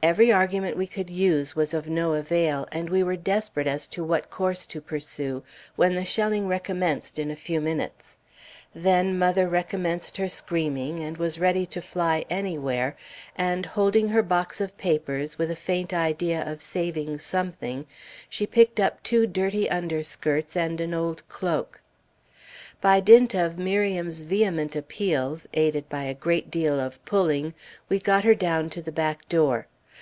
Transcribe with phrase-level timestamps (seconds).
[0.00, 4.04] Every argument we could use was of no avail, and we were desperate as to
[4.04, 5.42] what course to pursue,
[5.74, 8.16] when the shelling recommenced in a few minutes.
[8.72, 12.96] Then mother recommenced her screaming and was ready to fly anywhere;
[13.34, 17.84] and holding her box of papers, with a faint idea of saving something,
[18.28, 21.80] she picked up two dirty underskirts and an old cloak.
[21.80, 21.80] Mrs.
[21.80, 22.82] Morgan's negro maid, Catiche.
[22.82, 27.52] By dint of Miriam's vehement appeals, aided by a great deal of pulling,
[27.88, 29.66] we got her down to the back door.